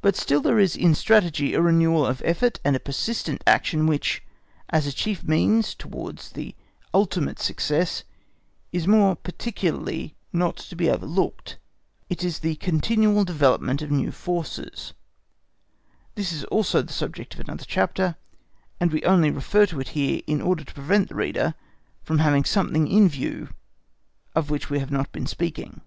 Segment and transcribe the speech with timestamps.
[0.00, 4.22] But still there is in Strategy a renewal of effort and a persistent action which,
[4.70, 6.54] as a chief means towards the
[6.94, 8.02] ultimate success,
[8.72, 11.58] is more particularly not to be overlooked,
[12.08, 14.94] it is the continual development of new forces.
[16.14, 18.16] This is also the subject of another chapter,
[18.80, 21.52] and we only refer to it here in order to prevent the reader
[22.02, 23.50] from having something in view
[24.34, 25.82] of which we have not been speaking.